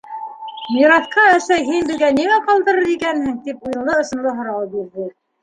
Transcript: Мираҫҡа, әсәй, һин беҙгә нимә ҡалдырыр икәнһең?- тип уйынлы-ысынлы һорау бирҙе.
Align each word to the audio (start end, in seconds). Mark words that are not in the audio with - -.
Мираҫҡа, 0.77 1.25
әсәй, 1.33 1.61
һин 1.67 1.85
беҙгә 1.89 2.09
нимә 2.15 2.39
ҡалдырыр 2.49 2.91
икәнһең?- 2.95 3.37
тип 3.45 3.71
уйынлы-ысынлы 3.71 4.35
һорау 4.41 4.69
бирҙе. 4.75 5.09